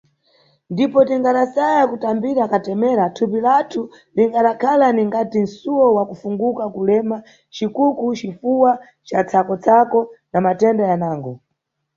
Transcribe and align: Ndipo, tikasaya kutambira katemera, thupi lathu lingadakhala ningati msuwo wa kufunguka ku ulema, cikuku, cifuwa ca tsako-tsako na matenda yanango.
Ndipo, 0.73 0.99
tikasaya 1.09 1.83
kutambira 1.91 2.51
katemera, 2.53 3.03
thupi 3.15 3.39
lathu 3.45 3.81
lingadakhala 4.15 4.87
ningati 4.91 5.37
msuwo 5.43 5.85
wa 5.97 6.03
kufunguka 6.09 6.63
ku 6.73 6.79
ulema, 6.85 7.17
cikuku, 7.55 8.05
cifuwa 8.19 8.71
ca 9.07 9.19
tsako-tsako 9.27 9.99
na 10.31 10.39
matenda 10.45 10.83
yanango. 10.91 11.33